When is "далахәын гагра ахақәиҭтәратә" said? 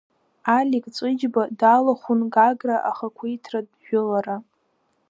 1.59-3.75